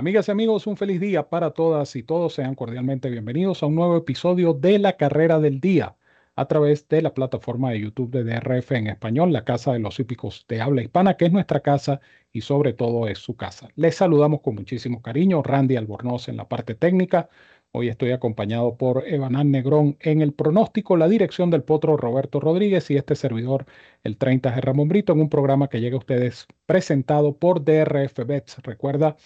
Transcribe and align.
Amigas 0.00 0.28
y 0.28 0.30
amigos, 0.30 0.66
un 0.66 0.78
feliz 0.78 0.98
día 0.98 1.28
para 1.28 1.50
todas 1.50 1.94
y 1.94 2.02
todos. 2.02 2.32
Sean 2.32 2.54
cordialmente 2.54 3.10
bienvenidos 3.10 3.62
a 3.62 3.66
un 3.66 3.74
nuevo 3.74 3.98
episodio 3.98 4.54
de 4.54 4.78
La 4.78 4.96
Carrera 4.96 5.38
del 5.40 5.60
Día 5.60 5.94
a 6.36 6.48
través 6.48 6.88
de 6.88 7.02
la 7.02 7.12
plataforma 7.12 7.70
de 7.70 7.80
YouTube 7.80 8.10
de 8.10 8.24
DRF 8.24 8.72
en 8.72 8.86
español, 8.86 9.30
la 9.30 9.44
Casa 9.44 9.74
de 9.74 9.78
los 9.78 10.00
Hípicos 10.00 10.46
de 10.48 10.62
Habla 10.62 10.80
Hispana, 10.80 11.18
que 11.18 11.26
es 11.26 11.32
nuestra 11.32 11.60
casa 11.60 12.00
y 12.32 12.40
sobre 12.40 12.72
todo 12.72 13.08
es 13.08 13.18
su 13.18 13.36
casa. 13.36 13.68
Les 13.76 13.94
saludamos 13.94 14.40
con 14.40 14.54
muchísimo 14.54 15.02
cariño, 15.02 15.42
Randy 15.42 15.76
Albornoz 15.76 16.30
en 16.30 16.38
la 16.38 16.48
parte 16.48 16.74
técnica. 16.74 17.28
Hoy 17.70 17.88
estoy 17.90 18.12
acompañado 18.12 18.78
por 18.78 19.06
Evanán 19.06 19.50
Negrón 19.50 19.98
en 20.00 20.22
el 20.22 20.32
pronóstico, 20.32 20.96
la 20.96 21.08
dirección 21.08 21.50
del 21.50 21.62
potro 21.62 21.98
Roberto 21.98 22.40
Rodríguez 22.40 22.90
y 22.90 22.96
este 22.96 23.16
servidor, 23.16 23.66
el 24.02 24.16
30 24.16 24.50
de 24.50 24.60
Ramón 24.62 24.88
Brito, 24.88 25.12
en 25.12 25.20
un 25.20 25.28
programa 25.28 25.68
que 25.68 25.82
llega 25.82 25.96
a 25.96 25.98
ustedes 25.98 26.46
presentado 26.64 27.36
por 27.36 27.62
DRF 27.62 28.24
Bets. 28.26 28.62
Recuerda 28.62 29.18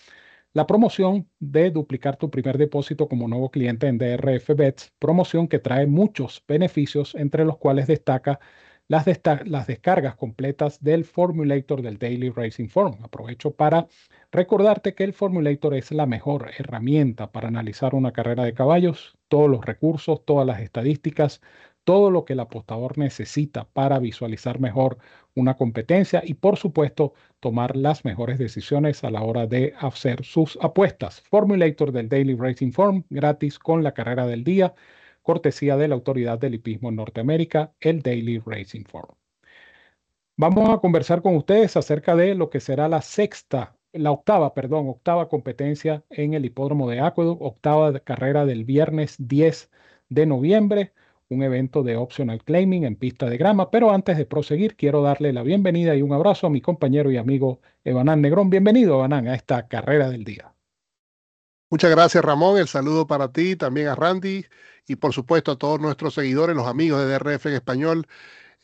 la 0.55 0.67
promoción 0.67 1.29
de 1.41 1.71
duplicar 1.71 2.17
tu 2.17 2.31
primer 2.31 2.59
depósito 2.59 3.09
como 3.09 3.29
nuevo 3.29 3.51
cliente 3.51 3.89
en 3.89 3.99
DRF 3.99 4.51
Bets, 4.57 4.93
promoción 4.99 5.49
que 5.49 5.59
trae 5.59 5.87
muchos 5.87 6.43
beneficios, 6.47 7.15
entre 7.17 7.45
los 7.45 7.59
cuales 7.59 7.89
destaca 7.89 8.39
las, 8.87 9.05
descargas 9.67 10.17
completas 10.17 10.83
del 10.83 11.05
Formulator 11.05 11.83
del 11.83 11.99
Daily 11.99 12.31
Racing 12.31 12.69
Form. 12.69 13.03
Aprovecho 13.03 13.51
para 13.53 13.89
recordarte 14.31 14.95
que 14.95 15.05
el 15.05 15.13
Formulator 15.13 15.75
es 15.75 15.91
la 15.91 16.07
mejor 16.07 16.51
herramienta 16.57 17.33
para 17.33 17.49
analizar 17.49 17.95
una 17.95 18.13
carrera 18.13 18.45
de 18.45 18.55
caballos, 18.55 19.19
todos 19.29 19.51
los 19.51 19.65
recursos, 19.65 20.25
todas 20.25 20.47
las 20.47 20.61
estadísticas, 20.61 21.41
todo 21.85 22.11
lo 22.11 22.25
que 22.25 22.33
el 22.33 22.41
apostador 22.41 22.99
necesita 22.99 23.69
para 23.73 23.99
visualizar 23.99 24.59
mejor 24.61 24.99
una 25.35 25.57
competencia 25.57 26.23
y 26.25 26.35
por 26.35 26.57
supuesto 26.57 27.15
tomar 27.41 27.77
las 27.77 28.05
mejores 28.05 28.39
decisiones 28.39 29.05
a 29.05 29.11
la 29.11 29.23
hora 29.23 29.47
de 29.47 29.75
hacer 29.79 30.25
sus 30.25 30.59
apuestas. 30.63 31.21
Formulator 31.23 31.93
del 31.93 32.09
Daily 32.09 32.35
Racing 32.35 32.73
Form 32.73 33.05
gratis 33.11 33.59
con 33.59 33.83
la 33.83 33.93
carrera 33.93 34.27
del 34.27 34.45
día, 34.45 34.75
cortesía 35.23 35.77
de 35.77 35.89
la 35.89 35.95
autoridad 35.95 36.39
del 36.39 36.55
hipismo 36.55 36.89
en 36.89 36.97
Norteamérica, 36.97 37.73
el 37.81 38.03
Daily 38.03 38.39
Racing 38.45 38.85
Form. 38.85 39.15
Vamos 40.37 40.69
a 40.71 40.79
conversar 40.79 41.23
con 41.23 41.37
ustedes 41.37 41.77
acerca 41.77 42.17
de 42.17 42.35
lo 42.35 42.51
que 42.51 42.61
será 42.61 42.89
la 42.89 43.03
sexta, 43.03 43.77
la 43.93 44.11
octava, 44.11 44.53
perdón, 44.55 44.89
octava 44.89 45.29
competencia 45.29 46.05
en 46.11 46.35
el 46.35 46.45
hipódromo 46.45 46.91
de 46.91 47.01
Aqueduct, 47.01 47.41
octava 47.41 48.01
carrera 48.01 48.45
del 48.45 48.65
viernes 48.65 49.17
10 49.19 49.71
de 50.09 50.27
noviembre 50.27 50.93
un 51.29 51.43
evento 51.43 51.83
de 51.83 51.97
optional 51.97 52.43
claiming 52.45 52.85
en 52.85 52.97
pista 52.97 53.29
de 53.29 53.37
grama. 53.37 53.71
Pero 53.71 53.93
antes 53.93 54.17
de 54.17 54.27
proseguir, 54.27 54.77
quiero 54.77 55.03
darle 55.03 55.33
la 55.33 55.43
bienvenida 55.43 55.95
y 55.95 56.03
un 56.03 56.13
abrazo 56.13 56.47
a 56.47 56.51
mi 56.51 56.61
compañero 56.61 57.11
y 57.11 57.17
amigo 57.17 57.61
Evanán 57.85 58.21
Negrón. 58.21 58.51
Bienvenido, 58.51 58.97
Evanán, 58.97 59.29
a 59.29 59.35
esta 59.35 59.67
carrera 59.69 60.11
del 60.11 60.25
día. 60.25 60.53
Muchas 61.71 61.91
gracias, 61.91 62.25
Ramón. 62.25 62.59
El 62.59 62.69
saludo 62.69 63.07
para 63.07 63.33
ti, 63.33 63.57
también 63.57 63.89
a 63.89 63.95
Randy 63.95 64.45
y 64.87 64.97
por 64.97 65.13
supuesto 65.13 65.53
a 65.53 65.57
todos 65.57 65.81
nuestros 65.81 66.15
seguidores, 66.15 66.55
los 66.55 66.67
amigos 66.67 67.01
de 67.01 67.07
DRF 67.07 67.47
en 67.47 67.55
español, 67.55 68.07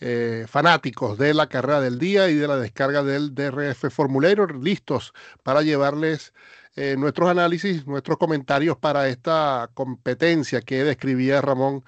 eh, 0.00 0.44
fanáticos 0.48 1.18
de 1.18 1.34
la 1.34 1.48
carrera 1.48 1.80
del 1.80 1.98
día 1.98 2.28
y 2.28 2.34
de 2.34 2.46
la 2.46 2.56
descarga 2.56 3.02
del 3.02 3.34
DRF 3.34 3.90
Formulator, 3.90 4.56
listos 4.62 5.12
para 5.42 5.62
llevarles 5.62 6.32
eh, 6.76 6.94
nuestros 6.96 7.28
análisis, 7.28 7.86
nuestros 7.86 8.16
comentarios 8.18 8.76
para 8.76 9.08
esta 9.08 9.70
competencia 9.74 10.60
que 10.60 10.84
describía 10.84 11.40
Ramón 11.40 11.84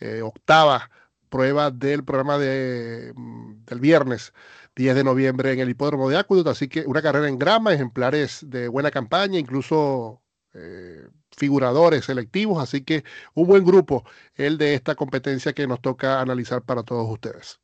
eh, 0.00 0.22
octava 0.22 0.90
prueba 1.28 1.70
del 1.70 2.04
programa 2.04 2.38
de, 2.38 3.12
mm, 3.16 3.64
del 3.64 3.80
viernes 3.80 4.32
10 4.76 4.94
de 4.94 5.04
noviembre 5.04 5.52
en 5.52 5.60
el 5.60 5.70
hipódromo 5.70 6.08
de 6.08 6.16
Acudo, 6.18 6.50
así 6.50 6.68
que 6.68 6.84
una 6.86 7.02
carrera 7.02 7.28
en 7.28 7.38
grama, 7.38 7.72
ejemplares 7.72 8.44
de 8.48 8.68
buena 8.68 8.90
campaña, 8.90 9.38
incluso 9.38 10.22
eh, 10.54 11.08
figuradores 11.36 12.04
selectivos, 12.06 12.62
así 12.62 12.82
que 12.84 13.04
un 13.34 13.46
buen 13.46 13.64
grupo 13.64 14.04
el 14.34 14.58
de 14.58 14.74
esta 14.74 14.94
competencia 14.94 15.52
que 15.52 15.66
nos 15.66 15.80
toca 15.80 16.20
analizar 16.20 16.62
para 16.62 16.82
todos 16.84 17.10
ustedes. 17.10 17.60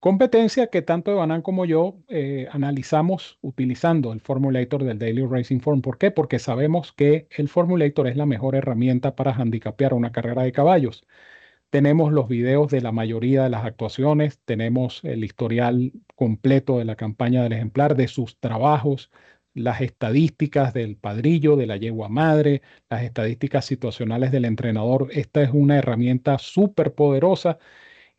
Competencia 0.00 0.68
que 0.68 0.80
tanto 0.80 1.10
Evanán 1.10 1.42
como 1.42 1.64
yo 1.64 1.96
eh, 2.08 2.46
analizamos 2.52 3.38
utilizando 3.40 4.12
el 4.12 4.20
Formulator 4.20 4.84
del 4.84 4.98
Daily 4.98 5.26
Racing 5.26 5.58
Form. 5.58 5.82
¿Por 5.82 5.98
qué? 5.98 6.12
Porque 6.12 6.38
sabemos 6.38 6.92
que 6.92 7.26
el 7.32 7.48
Formulator 7.48 8.06
es 8.06 8.16
la 8.16 8.24
mejor 8.24 8.54
herramienta 8.54 9.16
para 9.16 9.32
handicapear 9.32 9.94
una 9.94 10.12
carrera 10.12 10.42
de 10.44 10.52
caballos. 10.52 11.04
Tenemos 11.70 12.12
los 12.12 12.28
videos 12.28 12.70
de 12.70 12.80
la 12.80 12.92
mayoría 12.92 13.44
de 13.44 13.50
las 13.50 13.64
actuaciones, 13.64 14.40
tenemos 14.44 15.04
el 15.04 15.24
historial 15.24 15.92
completo 16.16 16.78
de 16.78 16.84
la 16.86 16.96
campaña 16.96 17.42
del 17.42 17.52
ejemplar, 17.54 17.96
de 17.96 18.08
sus 18.08 18.38
trabajos, 18.38 19.10
las 19.54 19.80
estadísticas 19.80 20.74
del 20.74 20.96
padrillo, 20.96 21.56
de 21.56 21.66
la 21.66 21.76
yegua 21.76 22.08
madre, 22.08 22.62
las 22.90 23.02
estadísticas 23.02 23.64
situacionales 23.66 24.32
del 24.32 24.44
entrenador. 24.44 25.08
Esta 25.12 25.42
es 25.42 25.50
una 25.52 25.78
herramienta 25.78 26.38
súper 26.38 26.94
poderosa 26.94 27.58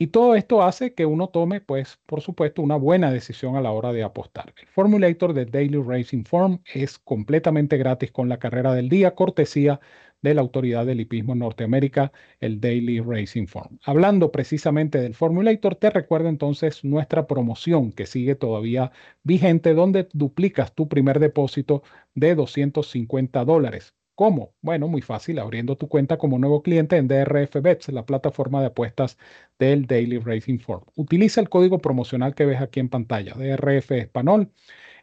y 0.01 0.07
todo 0.07 0.35
esto 0.35 0.63
hace 0.63 0.93
que 0.93 1.05
uno 1.05 1.27
tome, 1.27 1.59
pues, 1.59 1.99
por 2.05 2.21
supuesto, 2.21 2.61
una 2.61 2.77
buena 2.77 3.11
decisión 3.11 3.57
a 3.57 3.61
la 3.61 3.71
hora 3.71 3.91
de 3.91 4.03
apostar. 4.03 4.53
El 4.57 4.67
Formulator 4.67 5.33
de 5.33 5.45
Daily 5.45 5.81
Racing 5.81 6.23
Form 6.23 6.61
es 6.73 6.97
completamente 6.97 7.77
gratis 7.77 8.09
con 8.11 8.29
la 8.29 8.39
carrera 8.39 8.73
del 8.73 8.87
día, 8.87 9.13
cortesía 9.13 9.81
de 10.21 10.33
la 10.33 10.41
Autoridad 10.41 10.85
del 10.85 11.01
Hipismo 11.01 11.33
en 11.33 11.39
Norteamérica, 11.39 12.11
el 12.39 12.61
Daily 12.61 13.01
Racing 13.01 13.47
Form. 13.47 13.77
Hablando 13.83 14.31
precisamente 14.31 14.99
del 15.01 15.15
Formulator, 15.15 15.75
te 15.75 15.89
recuerdo 15.89 16.29
entonces 16.29 16.83
nuestra 16.85 17.27
promoción 17.27 17.91
que 17.91 18.05
sigue 18.05 18.35
todavía 18.35 18.91
vigente, 19.23 19.73
donde 19.73 20.07
duplicas 20.13 20.73
tu 20.73 20.87
primer 20.87 21.19
depósito 21.19 21.83
de 22.15 22.35
250 22.35 23.43
dólares. 23.45 23.95
¿Cómo? 24.19 24.53
Bueno, 24.61 24.89
muy 24.89 25.01
fácil, 25.01 25.39
abriendo 25.39 25.77
tu 25.77 25.87
cuenta 25.87 26.17
como 26.17 26.37
nuevo 26.39 26.61
cliente 26.61 26.97
en 26.97 27.07
DRF 27.07 27.61
Bets, 27.61 27.87
la 27.87 28.05
plataforma 28.05 28.59
de 28.59 28.67
apuestas 28.67 29.17
del 29.57 29.87
Daily 29.87 30.17
Racing 30.19 30.59
Form. 30.59 30.83
Utiliza 30.95 31.39
el 31.39 31.47
código 31.47 31.79
promocional 31.79 32.35
que 32.35 32.45
ves 32.45 32.59
aquí 32.59 32.81
en 32.81 32.89
pantalla, 32.89 33.33
DRF 33.35 33.91
Español. 33.91 34.51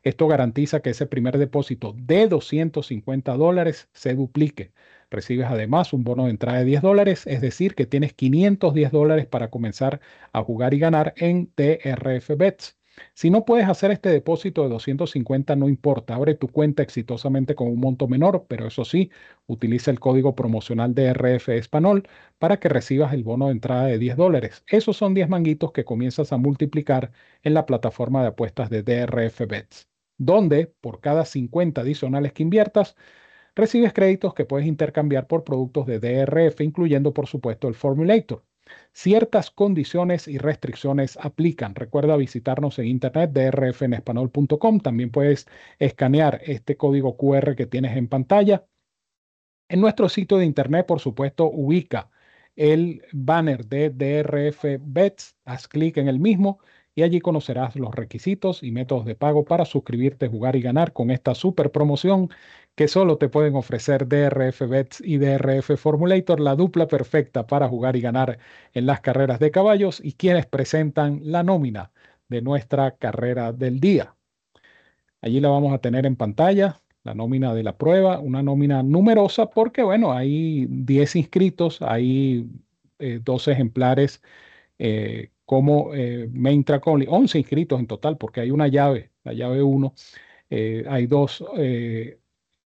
Esto 0.03 0.29
garantiza 0.29 0.81
que 0.81 0.91
ese 0.91 1.07
primer 1.07 1.39
depósito 1.39 1.95
de 1.97 2.29
250 2.29 3.33
dólares 3.39 3.89
se 3.95 4.15
duplique. 4.15 4.73
Recibes 5.11 5.47
además 5.47 5.95
un 5.95 6.05
bono 6.05 6.25
de 6.25 6.31
entrada 6.33 6.59
de 6.59 6.67
10 6.67 6.83
dólares, 6.83 7.27
es 7.27 7.41
decir, 7.41 7.75
que 7.75 7.87
tienes 7.87 8.13
510 8.13 8.93
dólares 8.93 9.25
para 9.25 9.49
comenzar 9.49 10.01
a 10.35 10.43
jugar 10.43 10.75
y 10.75 10.79
ganar 10.79 11.15
en 11.17 11.51
DRF 11.57 12.37
Bets. 12.37 12.77
Si 13.15 13.31
no 13.31 13.45
puedes 13.45 13.69
hacer 13.69 13.91
este 13.91 14.09
depósito 14.11 14.63
de 14.63 14.69
250, 14.69 15.57
no 15.57 15.69
importa, 15.69 16.15
abre 16.15 16.35
tu 16.35 16.49
cuenta 16.49 16.83
exitosamente 16.83 17.55
con 17.55 17.69
un 17.69 17.81
monto 17.81 18.09
menor, 18.09 18.47
pero 18.49 18.67
eso 18.67 18.85
sí, 18.85 19.11
utiliza 19.47 19.91
el 19.91 20.01
código 20.01 20.35
promocional 20.35 20.95
de 20.95 21.07
RF 21.07 21.49
Español 21.57 22.09
para 22.39 22.59
que 22.59 22.69
recibas 22.69 23.13
el 23.13 23.25
bono 23.25 23.47
de 23.47 23.53
entrada 23.53 23.87
de 23.87 23.99
10 23.99 24.17
dólares. 24.17 24.63
Esos 24.69 24.97
son 24.97 25.15
10 25.15 25.29
manguitos 25.29 25.73
que 25.73 25.85
comienzas 25.85 26.33
a 26.33 26.37
multiplicar 26.39 27.13
en 27.43 27.55
la 27.55 27.67
plataforma 27.67 28.23
de 28.23 28.29
apuestas 28.29 28.71
de 28.71 28.83
DRF 28.83 29.47
Bets, 29.47 29.89
donde 30.19 30.67
por 30.81 31.01
cada 31.01 31.25
50 31.25 31.81
adicionales 31.83 32.33
que 32.33 32.43
inviertas, 32.45 32.97
recibes 33.57 33.93
créditos 33.93 34.35
que 34.35 34.45
puedes 34.47 34.67
intercambiar 34.69 35.27
por 35.27 35.45
productos 35.45 35.87
de 35.87 36.01
DRF, 36.01 36.61
incluyendo 36.63 37.13
por 37.15 37.27
supuesto 37.27 37.69
el 37.69 37.75
Formulator. 37.75 38.45
Ciertas 38.93 39.51
condiciones 39.51 40.29
y 40.29 40.39
restricciones 40.39 41.19
aplican. 41.21 41.75
Recuerda 41.75 42.17
visitarnos 42.17 42.79
en 42.79 42.87
internet 42.87 43.31
drfenespanol.com. 43.33 44.81
También 44.81 45.11
puedes 45.11 45.47
escanear 45.79 46.41
este 46.45 46.77
código 46.77 47.17
QR 47.17 47.55
que 47.57 47.67
tienes 47.67 47.97
en 47.97 48.09
pantalla. 48.09 48.67
En 49.69 49.81
nuestro 49.81 50.09
sitio 50.09 50.39
de 50.39 50.45
internet, 50.47 50.87
por 50.87 51.01
supuesto, 51.01 51.47
ubica 51.47 52.11
el 52.55 53.03
banner 53.13 53.67
de 53.67 53.91
DRF 53.91 54.65
Bets. 54.81 55.37
Haz 55.45 55.69
clic 55.69 55.97
en 55.99 56.09
el 56.09 56.21
mismo 56.21 56.61
y 56.97 57.03
allí 57.03 57.21
conocerás 57.21 57.77
los 57.77 57.95
requisitos 57.95 58.63
y 58.63 58.73
métodos 58.73 59.05
de 59.05 59.15
pago 59.15 59.45
para 59.45 59.67
suscribirte, 59.67 60.29
jugar 60.29 60.57
y 60.57 60.63
ganar 60.63 60.95
con 60.95 61.11
esta 61.11 61.35
super 61.35 61.71
promoción 61.71 62.31
que 62.75 62.89
solo 62.89 63.19
te 63.19 63.29
pueden 63.29 63.55
ofrecer 63.55 64.09
DRF 64.09 64.63
Bets 64.69 65.03
y 65.05 65.19
DRF 65.19 65.77
Formulator, 65.77 66.41
la 66.41 66.57
dupla 66.57 66.89
perfecta 66.89 67.47
para 67.47 67.69
jugar 67.69 67.97
y 67.97 68.01
ganar 68.01 68.39
en 68.73 68.87
las 68.87 69.01
carreras 69.03 69.39
de 69.41 69.51
caballos 69.51 70.01
y 70.03 70.15
quienes 70.15 70.47
presentan 70.47 71.21
la 71.23 71.43
nómina 71.43 71.93
de 72.29 72.41
nuestra 72.41 72.93
carrera 72.93 73.53
del 73.53 73.79
día. 73.79 74.15
Allí 75.21 75.41
la 75.41 75.51
vamos 75.51 75.75
a 75.75 75.79
tener 75.79 76.07
en 76.07 76.17
pantalla, 76.17 76.81
la 77.05 77.15
nómina 77.15 77.53
de 77.55 77.63
la 77.63 77.77
prueba, 77.77 78.21
una 78.21 78.43
nómina 78.43 78.83
numerosa 78.83 79.51
porque, 79.51 79.83
bueno, 79.83 80.13
hay 80.13 80.67
10 80.71 81.17
inscritos, 81.17 81.83
hay 81.83 82.49
eh, 82.99 83.21
dos 83.23 83.49
ejemplares 83.49 84.23
eh, 84.79 85.31
como 85.45 85.95
eh, 85.95 86.29
main 86.33 86.65
track 86.65 86.87
only, 86.87 87.07
11 87.09 87.39
inscritos 87.39 87.81
en 87.81 87.87
total, 87.87 88.17
porque 88.19 88.41
hay 88.41 88.51
una 88.51 88.69
llave, 88.69 89.13
la 89.25 89.33
llave 89.33 89.63
1, 89.63 89.95
eh, 90.51 90.85
hay 90.89 91.07
dos 91.07 91.45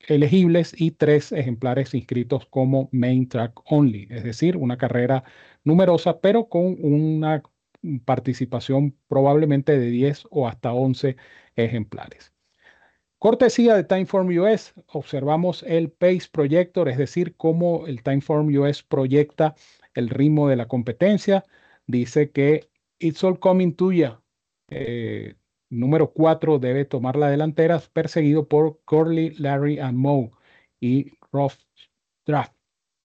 elegibles 0.08 0.74
y 0.80 0.92
tres 0.92 1.32
ejemplares 1.32 1.94
inscritos 1.94 2.46
como 2.48 2.90
main 2.92 3.28
track 3.28 3.54
only, 3.72 4.08
es 4.10 4.24
decir, 4.24 4.58
una 4.58 4.78
carrera 4.78 5.24
numerosa, 5.64 6.20
pero 6.22 6.48
con 6.50 6.78
una 6.82 7.44
participación 8.06 8.98
probablemente 9.08 9.78
de 9.78 9.90
10 9.90 10.28
o 10.32 10.48
hasta 10.48 10.74
11 10.74 11.18
ejemplares. 11.56 12.34
Cortesía 13.20 13.76
de 13.76 13.84
Timeform 13.84 14.30
US, 14.40 14.74
observamos 14.88 15.64
el 15.64 15.92
Pace 15.92 16.30
Projector, 16.32 16.88
es 16.88 16.98
decir, 16.98 17.36
cómo 17.36 17.86
el 17.86 18.02
Timeform 18.02 18.48
US 18.58 18.82
proyecta 18.84 19.56
el 19.94 20.10
ritmo 20.10 20.48
de 20.48 20.56
la 20.56 20.70
competencia. 20.70 21.44
Dice 21.90 22.30
que 22.30 22.70
It's 23.00 23.24
All 23.24 23.40
Coming 23.40 23.74
to 23.74 23.92
Ya, 23.92 24.22
eh, 24.70 25.34
número 25.72 26.14
4, 26.14 26.60
debe 26.60 26.86
tomar 26.86 27.16
la 27.16 27.32
delantera, 27.32 27.82
perseguido 27.92 28.48
por 28.48 28.80
Curly, 28.86 29.32
Larry 29.40 29.80
and 29.80 29.98
Moe 29.98 30.30
y 30.80 31.14
Rough 31.32 31.56
Draft, 32.28 32.54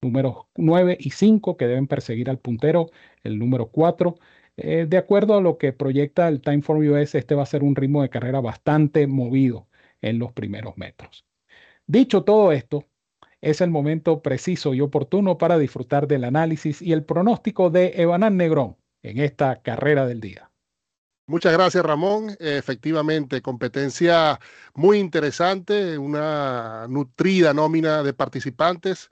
números 0.03 0.45
9 0.55 0.97
y 0.99 1.09
5, 1.09 1.57
que 1.57 1.65
deben 1.65 1.87
perseguir 1.87 2.29
al 2.29 2.37
puntero, 2.37 2.91
el 3.23 3.39
número 3.39 3.71
4. 3.71 4.19
Eh, 4.57 4.85
de 4.87 4.97
acuerdo 4.97 5.35
a 5.35 5.41
lo 5.41 5.57
que 5.57 5.73
proyecta 5.73 6.27
el 6.27 6.41
Timeform 6.41 6.87
US, 6.87 7.15
este 7.15 7.33
va 7.33 7.41
a 7.41 7.47
ser 7.47 7.63
un 7.63 7.75
ritmo 7.75 8.03
de 8.03 8.09
carrera 8.09 8.39
bastante 8.39 9.07
movido 9.07 9.67
en 9.99 10.19
los 10.19 10.31
primeros 10.31 10.77
metros. 10.77 11.25
Dicho 11.87 12.23
todo 12.23 12.51
esto, 12.51 12.85
es 13.45 13.61
el 13.61 13.69
momento 13.69 14.23
preciso 14.23 14.73
y 14.73 14.81
oportuno 14.81 15.37
para 15.37 15.59
disfrutar 15.59 16.07
del 16.07 16.23
análisis 16.23 16.81
y 16.81 16.93
el 16.93 17.03
pronóstico 17.03 17.69
de 17.69 17.93
Evanán 17.95 18.37
Negrón 18.37 18.75
en 19.03 19.19
esta 19.19 19.61
carrera 19.61 20.07
del 20.07 20.19
día. 20.19 20.49
Muchas 21.27 21.53
gracias, 21.53 21.85
Ramón. 21.85 22.35
Efectivamente, 22.39 23.43
competencia 23.43 24.39
muy 24.73 24.97
interesante, 24.97 25.95
una 25.99 26.87
nutrida 26.89 27.53
nómina 27.53 28.01
de 28.01 28.13
participantes. 28.13 29.11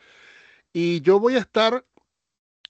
Y 0.74 1.02
yo 1.02 1.20
voy 1.20 1.36
a 1.36 1.40
estar 1.40 1.86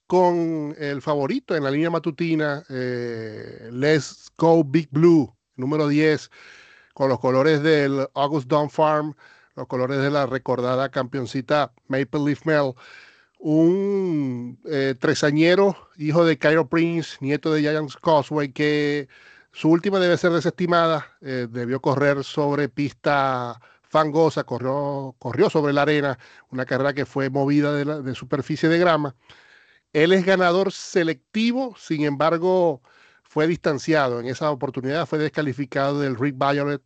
con 0.06 0.74
el 0.78 1.00
favorito 1.00 1.56
en 1.56 1.64
la 1.64 1.70
línea 1.70 1.88
matutina, 1.88 2.62
eh, 2.68 3.70
Let's 3.72 4.30
Go 4.36 4.64
Big 4.64 4.90
Blue, 4.90 5.34
número 5.56 5.88
10, 5.88 6.30
con 6.92 7.08
los 7.08 7.20
colores 7.20 7.62
del 7.62 8.06
August 8.12 8.48
Dawn 8.48 8.68
Farm, 8.68 9.14
los 9.56 9.66
colores 9.66 9.98
de 9.98 10.10
la 10.10 10.26
recordada 10.26 10.88
campeoncita 10.90 11.72
Maple 11.88 12.20
Leaf 12.24 12.46
Mel 12.46 12.74
un 13.44 14.58
eh, 14.64 14.94
tresañero, 14.98 15.76
hijo 15.98 16.24
de 16.24 16.38
Cairo 16.38 16.66
Prince, 16.66 17.18
nieto 17.20 17.52
de 17.52 17.60
Giants 17.60 17.96
Causeway, 17.96 18.50
que 18.50 19.06
su 19.52 19.68
última 19.68 20.00
debe 20.00 20.16
ser 20.16 20.32
desestimada, 20.32 21.06
eh, 21.20 21.46
debió 21.50 21.80
correr 21.80 22.24
sobre 22.24 22.70
pista 22.70 23.60
fangosa, 23.82 24.44
corrió, 24.44 25.14
corrió 25.18 25.50
sobre 25.50 25.74
la 25.74 25.82
arena, 25.82 26.18
una 26.50 26.64
carrera 26.64 26.94
que 26.94 27.04
fue 27.04 27.28
movida 27.28 27.74
de, 27.74 28.02
de 28.02 28.14
superficie 28.14 28.70
de 28.70 28.78
grama. 28.78 29.14
Él 29.92 30.12
es 30.14 30.24
ganador 30.24 30.72
selectivo, 30.72 31.74
sin 31.78 32.04
embargo, 32.04 32.80
fue 33.34 33.48
distanciado. 33.48 34.20
En 34.20 34.26
esa 34.26 34.52
oportunidad 34.52 35.06
fue 35.06 35.18
descalificado 35.18 36.00
del 36.00 36.16
Rick 36.16 36.36
Violet 36.38 36.80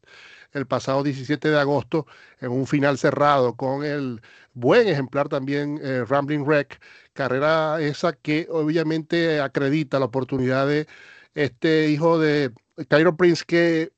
el 0.52 0.66
pasado 0.66 1.02
17 1.02 1.50
de 1.50 1.58
agosto 1.58 2.06
en 2.40 2.50
un 2.52 2.66
final 2.66 2.96
cerrado 2.96 3.54
con 3.54 3.84
el 3.84 4.22
buen 4.54 4.88
ejemplar 4.88 5.28
también 5.28 5.78
eh, 5.82 6.06
Rambling 6.08 6.44
Wreck, 6.46 6.80
carrera 7.12 7.82
esa 7.82 8.14
que 8.14 8.46
obviamente 8.50 9.42
acredita 9.42 9.98
la 9.98 10.06
oportunidad 10.06 10.66
de 10.66 10.86
este 11.34 11.90
hijo 11.90 12.18
de 12.18 12.50
Cairo 12.88 13.14
Prince 13.14 13.44
que 13.46 13.92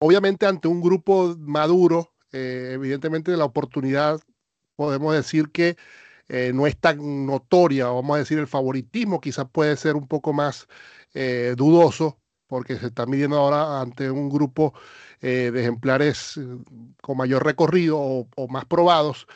obviamente 0.00 0.46
ante 0.46 0.66
un 0.66 0.80
grupo 0.80 1.36
maduro, 1.38 2.12
eh, 2.32 2.72
evidentemente 2.74 3.36
la 3.36 3.44
oportunidad 3.44 4.20
podemos 4.74 5.14
decir 5.14 5.52
que 5.52 5.76
eh, 6.28 6.50
no 6.52 6.66
es 6.66 6.76
tan 6.76 7.26
notoria, 7.26 7.86
vamos 7.86 8.16
a 8.16 8.18
decir 8.18 8.38
el 8.40 8.48
favoritismo 8.48 9.20
quizás 9.20 9.46
puede 9.52 9.76
ser 9.76 9.94
un 9.94 10.08
poco 10.08 10.32
más 10.32 10.66
dudoso 11.56 12.22
porque 12.52 12.76
se 12.76 12.88
está 12.88 13.06
midiendo 13.06 13.38
ahora 13.38 13.80
ante 13.80 14.10
un 14.10 14.28
grupo 14.28 14.74
eh, 15.22 15.50
de 15.50 15.60
ejemplares 15.62 16.36
eh, 16.36 16.42
con 17.00 17.16
mayor 17.16 17.46
recorrido 17.46 17.96
o, 17.98 18.48
más 18.48 18.66
probados. 18.66 19.26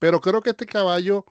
Pero 0.00 0.20
creo 0.20 0.42
que 0.42 0.50
este 0.50 0.66
caballo, 0.66 1.24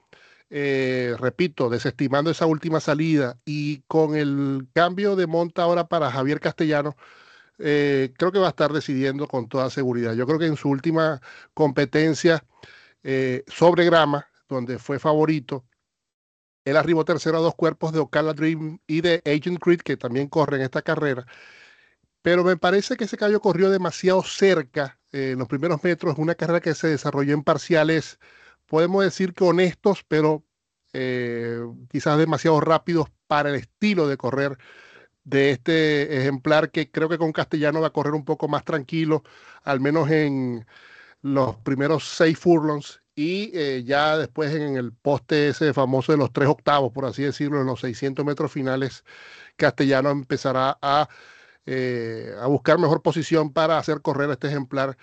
eh, 0.48 1.14
repito, 1.18 1.68
desestimando 1.68 2.30
esa 2.30 2.46
última 2.46 2.80
salida 2.80 3.38
y 3.44 3.82
con 3.88 4.16
el 4.16 4.68
cambio 4.72 5.16
de 5.16 5.26
monta 5.26 5.64
ahora 5.64 5.86
para 5.86 6.10
Javier 6.10 6.40
Castellano, 6.40 6.96
creo 7.58 8.32
que 8.32 8.38
va 8.38 8.46
a 8.46 8.50
estar 8.50 8.72
decidiendo 8.72 9.28
con 9.28 9.48
toda 9.48 9.68
seguridad. 9.70 10.14
Yo 10.14 10.26
creo 10.26 10.38
que 10.38 10.46
en 10.46 10.56
su 10.56 10.70
última 10.70 11.20
competencia 11.54 12.44
sobre 13.48 13.84
grama, 13.84 14.28
donde 14.48 14.78
fue 14.78 14.98
favorito, 14.98 15.66
él 16.64 16.76
arribó 16.76 17.04
tercero 17.04 17.38
a 17.38 17.40
dos 17.40 17.54
cuerpos 17.54 17.92
de 17.92 18.00
Ocala 18.00 18.32
Dream 18.32 18.78
y 18.86 19.00
de 19.02 19.22
Agent 19.26 19.60
Creed, 19.60 19.80
que 19.80 19.96
también 19.96 20.28
corren 20.28 20.62
esta 20.62 20.82
carrera. 20.82 21.26
Pero 22.22 22.44
me 22.44 22.56
parece 22.56 22.96
que 22.96 23.04
ese 23.04 23.16
caballo 23.18 23.40
corrió 23.40 23.70
demasiado 23.70 24.22
cerca 24.22 24.98
eh, 25.12 25.32
en 25.32 25.38
los 25.38 25.48
primeros 25.48 25.84
metros. 25.84 26.16
Una 26.18 26.34
carrera 26.34 26.60
que 26.60 26.74
se 26.74 26.88
desarrolló 26.88 27.34
en 27.34 27.44
parciales, 27.44 28.18
podemos 28.66 29.04
decir 29.04 29.34
que 29.34 29.44
honestos, 29.44 30.04
pero 30.08 30.44
eh, 30.94 31.60
quizás 31.90 32.18
demasiado 32.18 32.60
rápidos 32.60 33.08
para 33.26 33.50
el 33.50 33.56
estilo 33.56 34.08
de 34.08 34.16
correr 34.16 34.58
de 35.24 35.50
este 35.50 36.18
ejemplar 36.18 36.70
que 36.70 36.90
creo 36.90 37.08
que 37.08 37.18
con 37.18 37.32
Castellano 37.32 37.80
va 37.80 37.88
a 37.88 37.92
correr 37.92 38.14
un 38.14 38.24
poco 38.24 38.48
más 38.48 38.64
tranquilo, 38.64 39.24
al 39.64 39.80
menos 39.80 40.10
en 40.10 40.66
los 41.22 41.56
primeros 41.58 42.04
seis 42.08 42.38
furlongs 42.38 43.03
y 43.14 43.50
eh, 43.54 43.84
ya 43.84 44.18
después 44.18 44.54
en 44.54 44.76
el 44.76 44.92
poste 44.92 45.48
ese 45.48 45.72
famoso 45.72 46.12
de 46.12 46.18
los 46.18 46.32
tres 46.32 46.48
octavos, 46.48 46.92
por 46.92 47.04
así 47.04 47.22
decirlo, 47.22 47.60
en 47.60 47.66
los 47.66 47.80
600 47.80 48.24
metros 48.24 48.52
finales, 48.52 49.04
Castellano 49.56 50.10
empezará 50.10 50.78
a, 50.82 51.08
eh, 51.66 52.34
a 52.40 52.46
buscar 52.48 52.78
mejor 52.78 53.02
posición 53.02 53.52
para 53.52 53.78
hacer 53.78 54.02
correr 54.02 54.30
este 54.30 54.48
ejemplar 54.48 54.96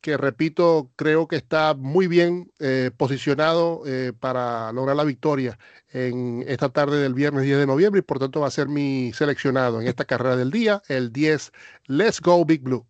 que 0.00 0.16
repito, 0.18 0.90
creo 0.96 1.28
que 1.28 1.36
está 1.36 1.74
muy 1.74 2.08
bien 2.08 2.52
eh, 2.58 2.90
posicionado 2.96 3.84
para 4.20 4.70
lograr 4.72 4.96
la 4.96 5.04
victoria 5.04 5.58
en 5.92 6.44
esta 6.46 6.68
tarde 6.70 6.98
del 7.00 7.14
viernes 7.14 7.44
10 7.44 7.58
de 7.60 7.66
noviembre 7.66 8.00
y 8.00 8.02
por 8.02 8.18
tanto 8.18 8.40
va 8.40 8.48
a 8.48 8.50
ser 8.50 8.68
mi 8.68 9.12
seleccionado 9.14 9.80
en 9.80 9.88
esta 9.88 10.04
carrera 10.04 10.36
del 10.36 10.50
día, 10.50 10.82
el 10.88 11.12
10 11.12 11.52
Let's 11.86 12.20
Go 12.20 12.44
Big 12.44 12.62
Blue. 12.62 12.86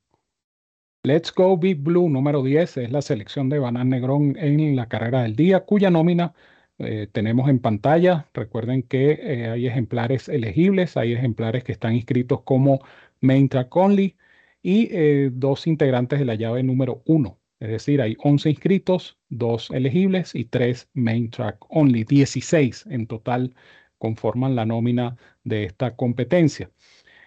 Let's 1.06 1.34
Go 1.34 1.58
Big 1.58 1.82
Blue 1.82 2.08
número 2.08 2.42
10 2.42 2.78
es 2.78 2.90
la 2.90 3.02
selección 3.02 3.50
de 3.50 3.58
Banán 3.58 3.90
Negrón 3.90 4.38
en 4.38 4.74
la 4.74 4.88
carrera 4.88 5.22
del 5.22 5.36
día, 5.36 5.60
cuya 5.60 5.90
nómina 5.90 6.32
eh, 6.78 7.08
tenemos 7.12 7.50
en 7.50 7.58
pantalla. 7.58 8.26
Recuerden 8.32 8.82
que 8.82 9.12
eh, 9.20 9.50
hay 9.50 9.66
ejemplares 9.66 10.30
elegibles, 10.30 10.96
hay 10.96 11.12
ejemplares 11.12 11.62
que 11.62 11.72
están 11.72 11.94
inscritos 11.94 12.40
como 12.44 12.80
Main 13.20 13.50
Track 13.50 13.76
Only 13.76 14.16
y 14.62 14.88
eh, 14.92 15.30
dos 15.30 15.66
integrantes 15.66 16.20
de 16.20 16.24
la 16.24 16.36
llave 16.36 16.62
número 16.62 17.02
1. 17.04 17.38
Es 17.60 17.68
decir, 17.68 18.00
hay 18.00 18.16
11 18.22 18.48
inscritos, 18.50 19.18
dos 19.28 19.70
elegibles 19.72 20.34
y 20.34 20.46
tres 20.46 20.88
Main 20.94 21.30
Track 21.30 21.58
Only. 21.68 22.04
16 22.04 22.86
en 22.86 23.06
total 23.06 23.54
conforman 23.98 24.56
la 24.56 24.64
nómina 24.64 25.16
de 25.44 25.64
esta 25.64 25.96
competencia. 25.96 26.70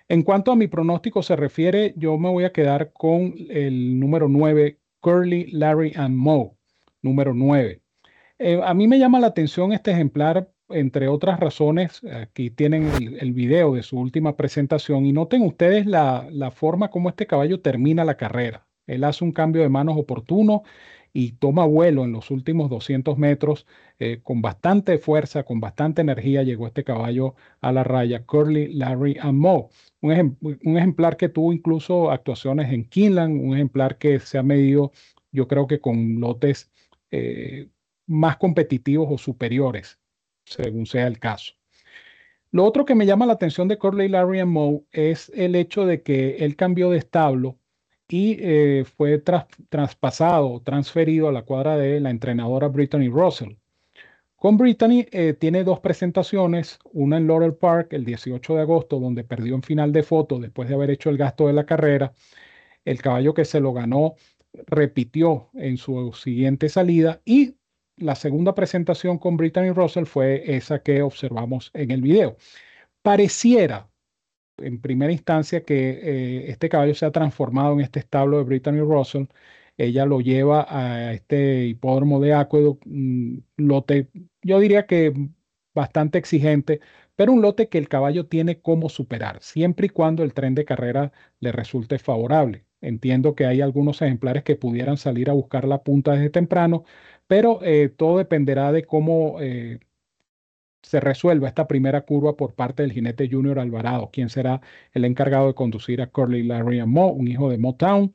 En 0.10 0.24
cuanto 0.24 0.52
a 0.52 0.56
mi 0.56 0.68
pronóstico 0.68 1.22
se 1.22 1.36
refiere, 1.36 1.94
yo 1.98 2.18
me 2.18 2.30
voy 2.30 2.46
a 2.46 2.54
quedar 2.54 2.94
con 2.94 3.36
el 3.50 4.00
número 4.00 4.30
9, 4.30 4.80
Curly, 5.02 5.52
Larry 5.52 5.92
and 5.98 6.16
Moe, 6.16 6.52
número 7.02 7.34
9. 7.34 7.82
Eh, 8.40 8.62
a 8.64 8.74
mí 8.74 8.88
me 8.88 9.00
llama 9.00 9.20
la 9.20 9.28
atención 9.28 9.74
este 9.74 9.92
ejemplar, 9.92 10.50
entre 10.70 11.10
otras 11.10 11.40
razones. 11.42 12.02
Aquí 12.06 12.50
tienen 12.52 12.90
el, 13.20 13.34
video 13.34 13.74
de 13.74 13.84
su 13.84 14.00
última 14.00 14.38
presentación 14.38 15.06
y 15.06 15.12
noten 15.12 15.42
ustedes 15.42 15.86
la, 15.86 16.28
la 16.32 16.52
forma 16.52 16.90
como 16.90 17.10
este 17.10 17.28
caballo 17.28 17.60
termina 17.62 18.06
la 18.06 18.16
carrera. 18.16 18.66
Él 18.86 19.04
hace 19.04 19.26
un 19.26 19.34
cambio 19.34 19.62
de 19.62 19.70
manos 19.70 19.98
oportuno 19.98 20.64
y 21.20 21.32
toma 21.32 21.66
vuelo 21.66 22.06
en 22.06 22.12
los 22.12 22.30
últimos 22.30 22.70
200 22.70 23.18
metros 23.18 23.66
eh, 23.98 24.20
con 24.22 24.40
bastante 24.44 25.00
fuerza, 25.00 25.42
con 25.42 25.60
bastante 25.60 26.02
energía. 26.04 26.44
Llegó 26.44 26.68
este 26.68 26.84
caballo 26.84 27.34
a 27.60 27.72
la 27.72 27.84
raya, 27.84 28.24
Curly, 28.24 28.74
Larry 28.74 29.18
and 29.20 29.40
Moe. 29.40 29.70
Un, 30.02 30.38
ejemplar 30.78 31.18
que 31.18 31.30
tuvo 31.30 31.52
incluso 31.52 32.12
actuaciones 32.12 32.72
en 32.72 32.86
Kinland, 32.88 33.42
un 33.44 33.56
ejemplar 33.56 33.98
que 33.98 34.20
se 34.20 34.38
ha 34.38 34.44
medido, 34.44 34.92
yo 35.32 35.48
creo 35.48 35.66
que 35.66 35.82
con 35.82 36.20
lotes 36.20 36.70
eh, 37.10 37.68
más 38.06 38.38
competitivos 38.38 39.08
o 39.10 39.18
superiores, 39.18 39.98
según 40.46 40.86
sea 40.86 41.08
el 41.08 41.18
caso. 41.18 41.56
Lo 42.52 42.64
otro 42.64 42.86
que 42.86 42.94
me 42.94 43.08
llama 43.08 43.26
la 43.26 43.34
atención 43.34 43.68
de 43.68 43.80
Curly, 43.80 44.08
Larry 44.08 44.42
and 44.42 44.52
Moe 44.52 44.84
es 44.92 45.32
el 45.34 45.56
hecho 45.56 45.88
de 45.88 46.04
que 46.04 46.36
él 46.46 46.56
cambió 46.56 46.92
de 46.92 47.00
establo 47.00 47.58
y 48.08 48.38
eh, 48.40 48.86
fue 48.86 49.22
traspasado, 49.70 50.62
transferido 50.62 51.28
a 51.28 51.32
la 51.32 51.44
cuadra 51.44 51.78
de 51.78 52.00
la 52.00 52.10
entrenadora 52.10 52.68
Brittany 52.68 53.10
Russell. 53.10 53.56
Con 54.36 54.58
Brittany 54.58 55.06
eh, 55.12 55.34
tiene 55.34 55.64
dos 55.64 55.80
presentaciones, 55.80 56.80
una 56.94 57.18
en 57.18 57.28
Laurel 57.28 57.56
Park 57.56 57.94
el 57.94 58.06
18 58.06 58.56
de 58.56 58.62
agosto, 58.62 59.00
donde 59.00 59.24
perdió 59.24 59.56
en 59.56 59.64
final 59.64 59.92
de 59.92 60.04
foto 60.04 60.40
después 60.40 60.70
de 60.70 60.76
haber 60.76 60.92
hecho 60.92 61.10
el 61.10 61.18
gasto 61.18 61.48
de 61.48 61.54
la 61.54 61.66
carrera. 61.66 62.14
El 62.86 63.02
caballo 63.02 63.34
que 63.34 63.46
se 63.46 63.60
lo 63.60 63.74
ganó 63.74 64.16
repitió 64.68 65.50
en 65.56 65.78
su 65.78 66.14
siguiente 66.14 66.70
salida 66.70 67.22
y 67.26 67.56
la 67.98 68.16
segunda 68.16 68.54
presentación 68.54 69.18
con 69.18 69.38
Brittany 69.38 69.72
Russell 69.72 70.06
fue 70.06 70.56
esa 70.56 70.84
que 70.84 71.02
observamos 71.02 71.72
en 71.74 71.92
el 71.92 72.02
video. 72.02 72.38
Pareciera 73.02 73.90
en 74.58 74.82
primera 74.82 75.12
instancia 75.12 75.64
que 75.64 75.90
eh, 75.90 76.50
este 76.52 76.70
caballo 76.70 76.96
se 76.96 77.06
ha 77.06 77.12
transformado 77.12 77.74
en 77.74 77.82
este 77.82 78.00
establo 78.00 78.38
de 78.38 78.44
Brittany 78.44 78.80
Russell 78.82 79.26
ella 79.78 80.06
lo 80.06 80.22
lleva 80.22 80.66
a 80.70 81.14
este 81.14 81.66
hipódromo 81.68 82.20
de 82.20 82.34
Aqueduct, 82.34 82.86
un 82.88 83.46
lote, 83.58 84.10
yo 84.42 84.60
diría 84.60 84.88
que 84.88 85.14
bastante 85.74 86.18
exigente, 86.18 86.82
pero 87.16 87.32
un 87.32 87.42
lote 87.42 87.70
que 87.70 87.78
el 87.78 87.88
caballo 87.88 88.26
tiene 88.28 88.60
como 88.62 88.90
superar, 88.90 89.40
siempre 89.42 89.88
y 89.88 89.90
cuando 89.90 90.24
el 90.24 90.34
tren 90.34 90.56
de 90.56 90.66
carrera 90.66 91.12
le 91.40 91.52
resulte 91.52 92.00
favorable. 92.00 92.66
Entiendo 92.82 93.36
que 93.36 93.46
hay 93.46 93.62
algunos 93.62 94.02
ejemplares 94.02 94.44
que 94.44 94.56
pudieran 94.56 94.98
salir 94.98 95.30
a 95.30 95.34
buscar 95.34 95.66
la 95.68 95.84
punta 95.84 96.14
desde 96.14 96.30
temprano, 96.30 96.84
pero 97.28 97.60
eh, 97.64 97.90
todo 97.90 98.18
dependerá 98.18 98.72
de 98.72 98.84
cómo 98.86 99.38
eh, 99.42 99.80
se 100.88 101.00
resuelva 101.00 101.48
esta 101.48 101.68
primera 101.68 102.02
curva 102.02 102.36
por 102.38 102.54
parte 102.56 102.84
del 102.84 102.94
jinete 102.94 103.30
Junior 103.30 103.60
Alvarado, 103.60 104.10
quien 104.12 104.30
será 104.30 104.62
el 104.94 105.06
encargado 105.06 105.48
de 105.48 105.54
conducir 105.54 106.02
a 106.02 106.08
Curly 106.08 106.44
Larry 106.44 106.86
Mo, 106.86 107.12
un 107.12 107.28
hijo 107.28 107.50
de 107.50 107.58
Motown, 107.58 108.14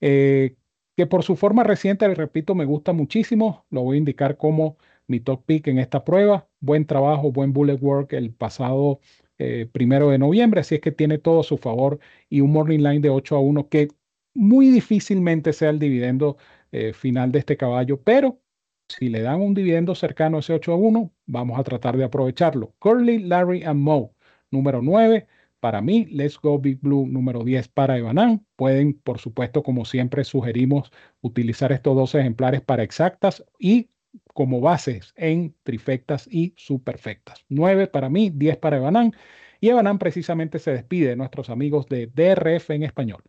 eh, 0.00 0.56
que 0.96 1.06
por 1.06 1.22
su 1.24 1.36
forma 1.36 1.64
reciente, 1.64 2.06
le 2.08 2.14
repito, 2.14 2.54
me 2.54 2.64
gusta 2.66 2.92
muchísimo. 2.92 3.66
Lo 3.70 3.82
voy 3.82 3.96
a 3.96 3.98
indicar 3.98 4.36
como 4.36 4.76
mi 5.06 5.20
top 5.20 5.44
pick 5.46 5.68
en 5.68 5.78
esta 5.78 6.04
prueba. 6.04 6.48
Buen 6.60 6.86
trabajo, 6.86 7.32
buen 7.32 7.52
bullet 7.52 7.78
work 7.80 8.12
el 8.12 8.32
pasado 8.32 9.00
eh, 9.38 9.68
primero 9.72 10.10
de 10.10 10.18
noviembre, 10.18 10.60
así 10.60 10.76
es 10.76 10.80
que 10.80 10.92
tiene 10.92 11.18
todo 11.18 11.40
a 11.40 11.44
su 11.44 11.58
favor 11.58 11.98
y 12.28 12.40
un 12.42 12.52
morning 12.52 12.78
line 12.80 13.00
de 13.00 13.10
8 13.10 13.36
a 13.36 13.40
1 13.40 13.68
que 13.68 13.88
muy 14.34 14.70
difícilmente 14.70 15.52
sea 15.52 15.70
el 15.70 15.78
dividendo 15.78 16.36
eh, 16.72 16.92
final 16.92 17.32
de 17.32 17.40
este 17.40 17.56
caballo, 17.56 18.00
pero 18.02 18.41
si 18.88 19.08
le 19.08 19.22
dan 19.22 19.40
un 19.40 19.54
dividendo 19.54 19.94
cercano 19.94 20.36
a 20.36 20.40
ese 20.40 20.52
8 20.52 20.72
a 20.72 20.76
1, 20.76 21.12
vamos 21.26 21.58
a 21.58 21.64
tratar 21.64 21.96
de 21.96 22.04
aprovecharlo. 22.04 22.74
Curly, 22.78 23.20
Larry 23.20 23.62
and 23.64 23.80
Moe, 23.80 24.10
número 24.50 24.82
9. 24.82 25.26
Para 25.60 25.80
mí, 25.80 26.06
Let's 26.10 26.38
Go 26.40 26.58
Big 26.58 26.80
Blue 26.80 27.06
número 27.06 27.44
10 27.44 27.68
para 27.68 27.96
Evanán. 27.96 28.44
Pueden, 28.56 28.94
por 28.94 29.18
supuesto, 29.18 29.62
como 29.62 29.84
siempre 29.84 30.24
sugerimos, 30.24 30.90
utilizar 31.20 31.72
estos 31.72 31.94
dos 31.96 32.14
ejemplares 32.14 32.60
para 32.62 32.82
exactas 32.82 33.44
y 33.58 33.90
como 34.34 34.60
bases 34.60 35.12
en 35.16 35.54
trifectas 35.62 36.28
y 36.30 36.54
superfectas. 36.56 37.44
9 37.48 37.86
para 37.86 38.08
mí, 38.10 38.30
10 38.30 38.56
para 38.58 38.78
Evanán. 38.78 39.12
Y 39.60 39.68
Evanán 39.68 39.98
precisamente 39.98 40.58
se 40.58 40.72
despide 40.72 41.10
de 41.10 41.16
nuestros 41.16 41.48
amigos 41.48 41.86
de 41.88 42.08
DRF 42.08 42.70
en 42.70 42.82
español. 42.82 43.22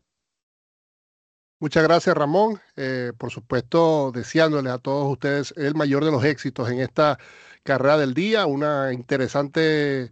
Muchas 1.63 1.83
gracias, 1.83 2.13
Ramón. 2.17 2.59
Eh, 2.75 3.13
por 3.17 3.31
supuesto, 3.31 4.11
deseándole 4.13 4.69
a 4.69 4.79
todos 4.79 5.09
ustedes 5.09 5.53
el 5.55 5.75
mayor 5.75 6.03
de 6.03 6.11
los 6.11 6.25
éxitos 6.25 6.69
en 6.69 6.81
esta 6.81 7.17
carrera 7.63 7.97
del 7.97 8.13
día, 8.13 8.45
una 8.45 8.91
interesante 8.91 10.11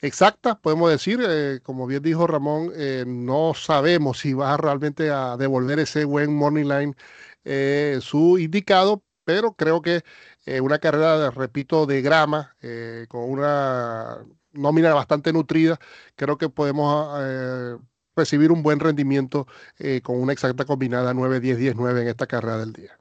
exacta, 0.00 0.58
podemos 0.60 0.90
decir. 0.90 1.20
Eh, 1.24 1.60
como 1.62 1.86
bien 1.86 2.02
dijo 2.02 2.26
Ramón, 2.26 2.72
eh, 2.74 3.04
no 3.06 3.54
sabemos 3.54 4.18
si 4.18 4.32
va 4.34 4.56
realmente 4.56 5.08
a 5.10 5.36
devolver 5.36 5.78
ese 5.78 6.04
buen 6.04 6.34
morning 6.34 6.64
line 6.64 8.00
su 8.00 8.38
indicado, 8.38 9.04
pero 9.24 9.54
creo 9.54 9.82
que 9.82 10.02
una 10.62 10.80
carrera, 10.80 11.30
repito, 11.30 11.86
de 11.86 12.02
grama, 12.02 12.56
con 13.08 13.30
una 13.30 14.18
nómina 14.52 14.94
bastante 14.94 15.32
nutrida, 15.32 15.78
creo 16.16 16.38
que 16.38 16.48
podemos 16.48 17.20
recibir 18.16 18.52
un 18.52 18.62
buen 18.62 18.80
rendimiento 18.80 19.46
eh, 19.78 20.00
con 20.02 20.20
una 20.20 20.32
exacta 20.32 20.64
combinada 20.64 21.14
9, 21.14 21.40
10, 21.40 21.58
10, 21.58 21.76
9 21.76 22.02
en 22.02 22.08
esta 22.08 22.26
carrera 22.26 22.58
del 22.58 22.72
día. 22.72 22.98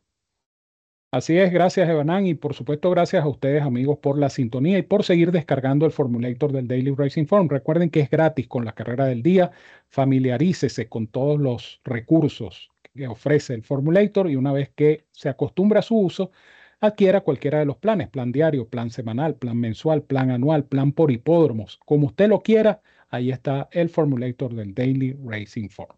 Así 1.14 1.38
es, 1.38 1.52
gracias 1.52 1.90
Evanán 1.90 2.26
y 2.26 2.36
por 2.36 2.54
supuesto 2.54 2.90
gracias 2.90 3.26
a 3.26 3.28
ustedes 3.28 3.64
amigos 3.64 4.00
por 4.00 4.18
la 4.18 4.30
sintonía 4.30 4.78
y 4.78 4.84
por 4.84 5.04
seguir 5.04 5.34
descargando 5.34 5.86
el 5.86 5.92
formulator 5.92 6.54
del 6.54 6.70
Daily 6.70 6.96
Racing 6.96 7.26
Form. 7.26 7.50
Recuerden 7.50 7.90
que 7.90 8.00
es 8.00 8.10
gratis 8.10 8.48
con 8.48 8.64
la 8.64 8.72
carrera 8.72 9.06
del 9.06 9.22
día, 9.22 9.52
familiarícese 9.90 10.88
con 10.88 11.08
todos 11.08 11.38
los 11.38 11.82
recursos 11.84 12.72
que 12.94 13.08
ofrece 13.08 13.54
el 13.54 13.64
formulator 13.64 14.30
y 14.30 14.38
una 14.38 14.54
vez 14.54 14.70
que 14.74 15.06
se 15.12 15.28
acostumbra 15.28 15.80
a 15.80 15.84
su 15.84 15.98
uso, 15.98 16.32
adquiera 16.80 17.22
cualquiera 17.22 17.60
de 17.60 17.66
los 17.66 17.78
planes, 17.78 18.10
plan 18.10 18.32
diario, 18.32 18.70
plan 18.70 18.90
semanal, 18.90 19.36
plan 19.36 19.58
mensual, 19.58 20.04
plan 20.04 20.32
anual, 20.32 20.64
plan 20.64 20.94
por 20.94 21.12
hipódromos, 21.12 21.78
como 21.86 22.08
usted 22.08 22.30
lo 22.30 22.40
quiera, 22.40 22.82
Ahí 23.12 23.30
está 23.30 23.70
el 23.72 23.90
formulator 23.90 24.56
del 24.56 24.74
Daily 24.74 25.16
Racing 25.24 25.70
Form. 25.70 25.96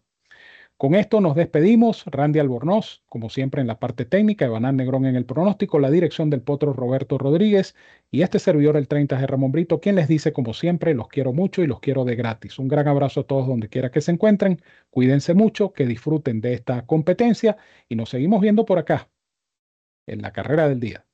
Con 0.76 0.96
esto 0.96 1.20
nos 1.20 1.36
despedimos. 1.36 2.04
Randy 2.06 2.40
Albornoz, 2.40 3.04
como 3.08 3.30
siempre 3.30 3.60
en 3.60 3.68
la 3.68 3.78
parte 3.78 4.04
técnica, 4.04 4.46
Evanán 4.46 4.76
Negrón 4.76 5.06
en 5.06 5.14
el 5.14 5.24
pronóstico, 5.24 5.78
la 5.78 5.90
dirección 5.90 6.30
del 6.30 6.42
potro 6.42 6.72
Roberto 6.72 7.16
Rodríguez 7.16 7.76
y 8.10 8.22
este 8.22 8.40
servidor 8.40 8.76
el 8.76 8.88
30 8.88 9.16
de 9.16 9.26
Ramón 9.28 9.52
Brito, 9.52 9.80
quien 9.80 9.94
les 9.94 10.08
dice 10.08 10.32
como 10.32 10.52
siempre, 10.52 10.92
los 10.94 11.06
quiero 11.06 11.32
mucho 11.32 11.62
y 11.62 11.68
los 11.68 11.78
quiero 11.78 12.04
de 12.04 12.16
gratis. 12.16 12.58
Un 12.58 12.66
gran 12.66 12.88
abrazo 12.88 13.20
a 13.20 13.26
todos 13.26 13.46
donde 13.46 13.68
quiera 13.68 13.92
que 13.92 14.00
se 14.00 14.10
encuentren. 14.10 14.60
Cuídense 14.90 15.34
mucho, 15.34 15.72
que 15.72 15.86
disfruten 15.86 16.40
de 16.40 16.54
esta 16.54 16.84
competencia 16.84 17.56
y 17.88 17.94
nos 17.94 18.10
seguimos 18.10 18.40
viendo 18.40 18.64
por 18.64 18.78
acá 18.80 19.08
en 20.06 20.22
la 20.22 20.32
carrera 20.32 20.68
del 20.68 20.80
día. 20.80 21.06